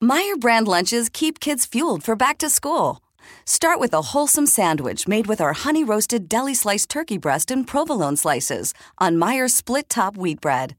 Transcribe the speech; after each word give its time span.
Meyer 0.00 0.36
brand 0.36 0.68
lunches 0.68 1.08
keep 1.08 1.40
kids 1.40 1.64
fueled 1.64 2.02
for 2.02 2.14
back 2.14 2.36
to 2.36 2.50
school. 2.50 3.00
Start 3.46 3.80
with 3.80 3.94
a 3.94 4.12
wholesome 4.12 4.44
sandwich 4.44 5.08
made 5.08 5.26
with 5.26 5.40
our 5.40 5.54
honey 5.54 5.84
roasted 5.84 6.28
deli 6.28 6.52
sliced 6.52 6.90
turkey 6.90 7.16
breast 7.16 7.50
and 7.50 7.66
provolone 7.66 8.14
slices 8.14 8.74
on 8.98 9.16
Meyer 9.16 9.48
split 9.48 9.88
top 9.88 10.18
wheat 10.18 10.38
bread. 10.42 10.76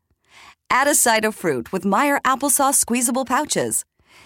Add 0.69 0.87
a 0.87 0.93
side 0.93 1.25
of 1.25 1.33
fruit 1.33 1.71
with 1.71 1.83
Meyer 1.83 2.19
applesauce 2.25 2.75
squeezable 2.75 3.25
pouches. 3.25 3.85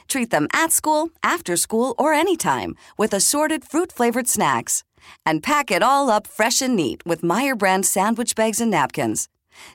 Treat 0.09 0.29
them 0.29 0.49
at 0.51 0.73
school, 0.73 1.09
after 1.23 1.55
school, 1.55 1.95
or 1.97 2.11
anytime 2.11 2.75
with 2.97 3.13
assorted 3.13 3.63
fruit 3.63 3.93
flavored 3.93 4.27
snacks. 4.27 4.83
And 5.25 5.41
pack 5.41 5.71
it 5.71 5.81
all 5.81 6.09
up 6.09 6.27
fresh 6.27 6.61
and 6.61 6.75
neat 6.75 7.01
with 7.05 7.23
Meyer 7.23 7.55
brand 7.55 7.85
sandwich 7.85 8.35
bags 8.35 8.59
and 8.59 8.71
napkins. 8.71 9.29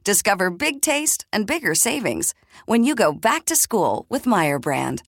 Discover 0.05 0.51
big 0.51 0.80
taste 0.80 1.27
and 1.33 1.47
bigger 1.47 1.75
savings 1.75 2.35
when 2.66 2.85
you 2.85 2.95
go 2.95 3.12
back 3.12 3.45
to 3.47 3.57
school 3.57 4.07
with 4.09 4.27
Meyer 4.27 4.59
brand. 4.59 5.02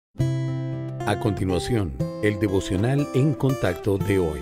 A 1.06 1.18
continuación, 1.18 1.94
el 2.22 2.38
devocional 2.38 3.08
en 3.14 3.34
contacto 3.34 3.96
de 3.96 4.18
hoy. 4.18 4.40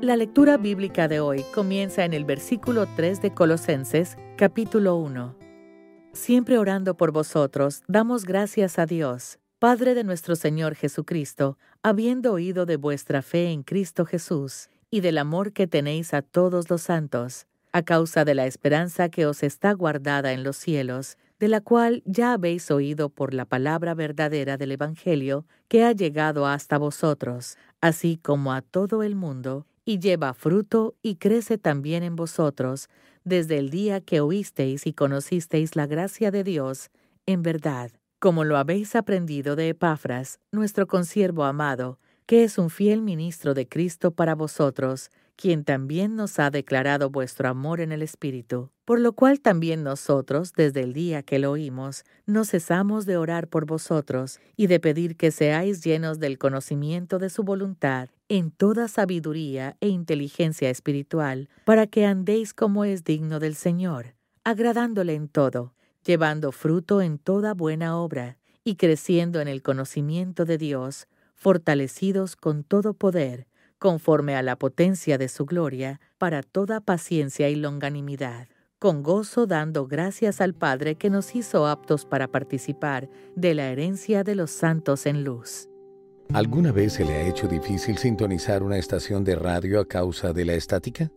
La 0.00 0.16
lectura 0.16 0.56
bíblica 0.56 1.08
de 1.08 1.20
hoy 1.20 1.44
comienza 1.54 2.04
en 2.04 2.12
el 2.12 2.24
versículo 2.24 2.86
3 2.96 3.22
de 3.22 3.32
Colosenses, 3.32 4.18
capítulo 4.36 4.96
1. 4.96 5.36
Siempre 6.12 6.58
orando 6.58 6.96
por 6.96 7.10
vosotros, 7.10 7.82
damos 7.88 8.24
gracias 8.24 8.78
a 8.78 8.86
Dios, 8.86 9.38
Padre 9.58 9.94
de 9.94 10.04
nuestro 10.04 10.36
Señor 10.36 10.74
Jesucristo, 10.74 11.56
habiendo 11.82 12.32
oído 12.32 12.66
de 12.66 12.76
vuestra 12.76 13.22
fe 13.22 13.50
en 13.50 13.62
Cristo 13.62 14.04
Jesús 14.04 14.68
y 14.90 15.00
del 15.00 15.18
amor 15.18 15.52
que 15.52 15.66
tenéis 15.66 16.12
a 16.12 16.22
todos 16.22 16.68
los 16.68 16.82
santos, 16.82 17.46
a 17.74 17.82
causa 17.82 18.24
de 18.24 18.36
la 18.36 18.46
esperanza 18.46 19.08
que 19.08 19.26
os 19.26 19.42
está 19.42 19.72
guardada 19.72 20.32
en 20.32 20.44
los 20.44 20.56
cielos, 20.56 21.18
de 21.40 21.48
la 21.48 21.60
cual 21.60 22.04
ya 22.06 22.32
habéis 22.32 22.70
oído 22.70 23.08
por 23.08 23.34
la 23.34 23.46
palabra 23.46 23.94
verdadera 23.94 24.56
del 24.56 24.70
Evangelio 24.70 25.44
que 25.66 25.82
ha 25.82 25.90
llegado 25.90 26.46
hasta 26.46 26.78
vosotros, 26.78 27.58
así 27.80 28.16
como 28.16 28.52
a 28.52 28.62
todo 28.62 29.02
el 29.02 29.16
mundo, 29.16 29.66
y 29.84 29.98
lleva 29.98 30.34
fruto 30.34 30.94
y 31.02 31.16
crece 31.16 31.58
también 31.58 32.04
en 32.04 32.14
vosotros, 32.14 32.88
desde 33.24 33.58
el 33.58 33.70
día 33.70 34.00
que 34.00 34.20
oísteis 34.20 34.86
y 34.86 34.92
conocisteis 34.92 35.74
la 35.74 35.88
gracia 35.88 36.30
de 36.30 36.44
Dios, 36.44 36.92
en 37.26 37.42
verdad, 37.42 37.90
como 38.20 38.44
lo 38.44 38.56
habéis 38.56 38.94
aprendido 38.94 39.56
de 39.56 39.70
Epafras, 39.70 40.38
nuestro 40.52 40.86
consiervo 40.86 41.42
amado, 41.42 41.98
que 42.26 42.44
es 42.44 42.56
un 42.56 42.70
fiel 42.70 43.02
ministro 43.02 43.52
de 43.52 43.68
Cristo 43.68 44.12
para 44.12 44.36
vosotros, 44.36 45.10
quien 45.36 45.64
también 45.64 46.16
nos 46.16 46.38
ha 46.38 46.50
declarado 46.50 47.10
vuestro 47.10 47.48
amor 47.48 47.80
en 47.80 47.92
el 47.92 48.02
Espíritu, 48.02 48.70
por 48.84 49.00
lo 49.00 49.12
cual 49.12 49.40
también 49.40 49.82
nosotros, 49.82 50.52
desde 50.52 50.82
el 50.82 50.92
día 50.92 51.22
que 51.22 51.38
lo 51.38 51.50
oímos, 51.50 52.04
no 52.26 52.44
cesamos 52.44 53.06
de 53.06 53.16
orar 53.16 53.48
por 53.48 53.66
vosotros 53.66 54.40
y 54.56 54.66
de 54.66 54.80
pedir 54.80 55.16
que 55.16 55.30
seáis 55.30 55.82
llenos 55.82 56.18
del 56.18 56.38
conocimiento 56.38 57.18
de 57.18 57.30
su 57.30 57.42
voluntad 57.42 58.08
en 58.28 58.50
toda 58.50 58.88
sabiduría 58.88 59.76
e 59.80 59.88
inteligencia 59.88 60.70
espiritual, 60.70 61.48
para 61.64 61.86
que 61.86 62.06
andéis 62.06 62.54
como 62.54 62.84
es 62.84 63.04
digno 63.04 63.38
del 63.38 63.54
Señor, 63.54 64.14
agradándole 64.44 65.14
en 65.14 65.28
todo, 65.28 65.74
llevando 66.04 66.52
fruto 66.52 67.02
en 67.02 67.18
toda 67.18 67.54
buena 67.54 67.98
obra, 67.98 68.38
y 68.64 68.76
creciendo 68.76 69.40
en 69.40 69.48
el 69.48 69.62
conocimiento 69.62 70.46
de 70.46 70.56
Dios, 70.56 71.06
fortalecidos 71.34 72.36
con 72.36 72.64
todo 72.64 72.94
poder, 72.94 73.46
conforme 73.84 74.34
a 74.34 74.40
la 74.40 74.56
potencia 74.56 75.18
de 75.18 75.28
su 75.28 75.44
gloria, 75.44 76.00
para 76.16 76.42
toda 76.42 76.80
paciencia 76.80 77.50
y 77.50 77.54
longanimidad, 77.54 78.48
con 78.78 79.02
gozo 79.02 79.46
dando 79.46 79.86
gracias 79.86 80.40
al 80.40 80.54
Padre 80.54 80.94
que 80.94 81.10
nos 81.10 81.34
hizo 81.34 81.66
aptos 81.66 82.06
para 82.06 82.28
participar 82.28 83.10
de 83.36 83.52
la 83.52 83.68
herencia 83.68 84.24
de 84.24 84.36
los 84.36 84.50
santos 84.52 85.04
en 85.04 85.22
luz. 85.22 85.68
¿Alguna 86.32 86.72
vez 86.72 86.94
se 86.94 87.04
le 87.04 87.12
ha 87.12 87.28
hecho 87.28 87.46
difícil 87.46 87.98
sintonizar 87.98 88.62
una 88.62 88.78
estación 88.78 89.22
de 89.22 89.36
radio 89.36 89.78
a 89.80 89.86
causa 89.86 90.32
de 90.32 90.46
la 90.46 90.54
estática? 90.54 91.12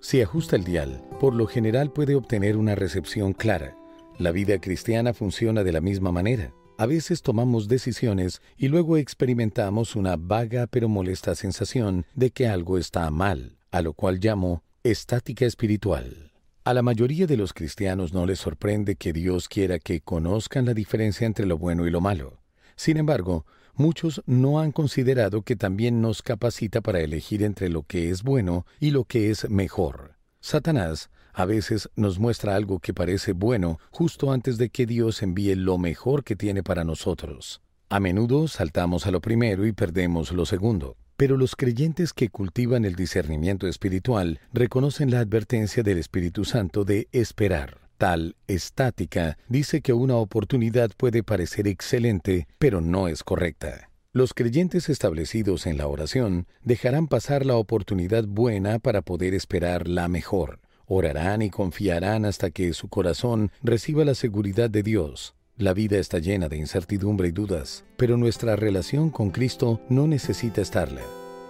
Si 0.00 0.20
ajusta 0.20 0.56
el 0.56 0.64
dial, 0.64 1.04
por 1.20 1.36
lo 1.36 1.46
general 1.46 1.92
puede 1.92 2.16
obtener 2.16 2.56
una 2.56 2.74
recepción 2.74 3.32
clara. 3.32 3.76
La 4.18 4.32
vida 4.32 4.58
cristiana 4.60 5.14
funciona 5.14 5.62
de 5.62 5.70
la 5.70 5.80
misma 5.80 6.10
manera. 6.10 6.52
A 6.80 6.86
veces 6.86 7.22
tomamos 7.22 7.66
decisiones 7.66 8.40
y 8.56 8.68
luego 8.68 8.98
experimentamos 8.98 9.96
una 9.96 10.14
vaga 10.14 10.68
pero 10.68 10.88
molesta 10.88 11.34
sensación 11.34 12.06
de 12.14 12.30
que 12.30 12.46
algo 12.46 12.78
está 12.78 13.10
mal, 13.10 13.58
a 13.72 13.82
lo 13.82 13.94
cual 13.94 14.20
llamo 14.20 14.62
estática 14.84 15.44
espiritual. 15.44 16.30
A 16.62 16.74
la 16.74 16.82
mayoría 16.82 17.26
de 17.26 17.36
los 17.36 17.52
cristianos 17.52 18.12
no 18.12 18.26
les 18.26 18.38
sorprende 18.38 18.94
que 18.94 19.12
Dios 19.12 19.48
quiera 19.48 19.80
que 19.80 20.02
conozcan 20.02 20.66
la 20.66 20.74
diferencia 20.74 21.26
entre 21.26 21.46
lo 21.46 21.58
bueno 21.58 21.84
y 21.84 21.90
lo 21.90 22.00
malo. 22.00 22.42
Sin 22.76 22.96
embargo, 22.96 23.44
muchos 23.74 24.22
no 24.26 24.60
han 24.60 24.70
considerado 24.70 25.42
que 25.42 25.56
también 25.56 26.00
nos 26.00 26.22
capacita 26.22 26.80
para 26.80 27.00
elegir 27.00 27.42
entre 27.42 27.70
lo 27.70 27.82
que 27.82 28.08
es 28.10 28.22
bueno 28.22 28.66
y 28.78 28.92
lo 28.92 29.02
que 29.02 29.30
es 29.30 29.50
mejor. 29.50 30.17
Satanás 30.40 31.10
a 31.32 31.44
veces 31.44 31.88
nos 31.94 32.18
muestra 32.18 32.56
algo 32.56 32.80
que 32.80 32.94
parece 32.94 33.32
bueno 33.32 33.78
justo 33.90 34.32
antes 34.32 34.58
de 34.58 34.70
que 34.70 34.86
Dios 34.86 35.22
envíe 35.22 35.54
lo 35.54 35.78
mejor 35.78 36.24
que 36.24 36.36
tiene 36.36 36.62
para 36.62 36.84
nosotros. 36.84 37.60
A 37.90 38.00
menudo 38.00 38.48
saltamos 38.48 39.06
a 39.06 39.10
lo 39.10 39.20
primero 39.20 39.66
y 39.66 39.72
perdemos 39.72 40.32
lo 40.32 40.46
segundo. 40.46 40.96
Pero 41.16 41.36
los 41.36 41.56
creyentes 41.56 42.12
que 42.12 42.28
cultivan 42.28 42.84
el 42.84 42.94
discernimiento 42.94 43.66
espiritual 43.66 44.40
reconocen 44.52 45.10
la 45.10 45.20
advertencia 45.20 45.82
del 45.82 45.98
Espíritu 45.98 46.44
Santo 46.44 46.84
de 46.84 47.08
esperar. 47.12 47.78
Tal 47.96 48.36
estática 48.46 49.36
dice 49.48 49.80
que 49.80 49.92
una 49.92 50.14
oportunidad 50.14 50.90
puede 50.96 51.24
parecer 51.24 51.66
excelente, 51.66 52.46
pero 52.58 52.80
no 52.80 53.08
es 53.08 53.24
correcta. 53.24 53.87
Los 54.18 54.34
creyentes 54.34 54.88
establecidos 54.88 55.64
en 55.68 55.78
la 55.78 55.86
oración 55.86 56.48
dejarán 56.64 57.06
pasar 57.06 57.46
la 57.46 57.54
oportunidad 57.54 58.24
buena 58.26 58.80
para 58.80 59.00
poder 59.00 59.32
esperar 59.32 59.86
la 59.86 60.08
mejor. 60.08 60.58
Orarán 60.86 61.40
y 61.40 61.50
confiarán 61.50 62.24
hasta 62.24 62.50
que 62.50 62.72
su 62.72 62.88
corazón 62.88 63.52
reciba 63.62 64.04
la 64.04 64.16
seguridad 64.16 64.68
de 64.70 64.82
Dios. 64.82 65.36
La 65.56 65.72
vida 65.72 65.98
está 65.98 66.18
llena 66.18 66.48
de 66.48 66.56
incertidumbre 66.56 67.28
y 67.28 67.30
dudas, 67.30 67.84
pero 67.96 68.16
nuestra 68.16 68.56
relación 68.56 69.10
con 69.10 69.30
Cristo 69.30 69.80
no 69.88 70.08
necesita 70.08 70.62
estarla. 70.62 71.02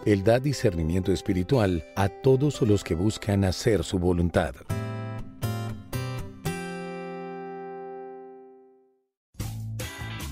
Él 0.05 0.23
da 0.23 0.39
discernimiento 0.39 1.11
espiritual 1.11 1.87
a 1.97 2.11
todos 2.11 2.61
los 2.61 2.85
que 2.85 2.95
buscan 2.95 3.45
hacer 3.45 3.83
su 3.83 3.99
voluntad. 3.99 4.55